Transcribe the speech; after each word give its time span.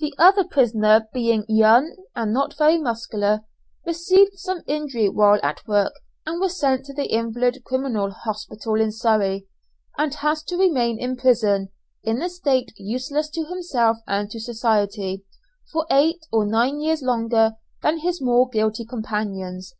The 0.00 0.12
other 0.18 0.44
prisoner, 0.44 1.08
being 1.14 1.46
young 1.48 1.96
and 2.14 2.30
not 2.30 2.58
very 2.58 2.76
muscular, 2.76 3.40
received 3.86 4.38
some 4.38 4.60
injury 4.66 5.08
while 5.08 5.40
at 5.42 5.66
work 5.66 5.94
and 6.26 6.38
was 6.38 6.60
sent 6.60 6.84
to 6.84 6.92
the 6.92 7.06
Invalid 7.10 7.64
Criminal 7.64 8.10
Hospital 8.10 8.74
in 8.74 8.92
Surrey, 8.92 9.46
and 9.96 10.12
has 10.16 10.42
to 10.42 10.58
remain 10.58 11.00
in 11.00 11.16
prison, 11.16 11.70
in 12.04 12.20
a 12.20 12.28
state 12.28 12.74
useless 12.76 13.30
to 13.30 13.46
himself 13.46 13.96
and 14.06 14.30
to 14.32 14.40
society, 14.40 15.24
for 15.72 15.86
eight 15.90 16.20
or 16.30 16.44
nine 16.44 16.78
years 16.78 17.00
longer 17.00 17.54
than 17.82 18.00
his 18.00 18.20
more 18.20 18.50
guilty 18.50 18.84
companions. 18.84 19.72